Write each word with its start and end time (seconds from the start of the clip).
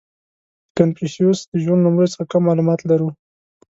•د 0.65 0.69
کنفوسیوس 0.77 1.39
د 1.51 1.53
ژوند 1.63 1.81
لومړیو 1.83 2.11
څخه 2.13 2.25
کم 2.31 2.41
معلومات 2.47 2.79
لرو. 2.89 3.09